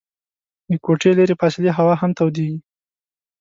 د 0.69 0.71
کوټې 0.85 1.11
لیري 1.17 1.35
فاصلې 1.41 1.71
هوا 1.77 1.95
هم 2.01 2.11
تودیږي. 2.17 2.57